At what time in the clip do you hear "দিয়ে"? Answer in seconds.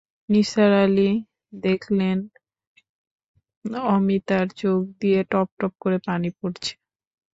5.01-5.19